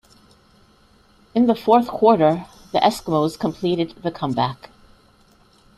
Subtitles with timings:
[1.35, 4.71] In the fourth quarter, the Eskimos completed the comeback.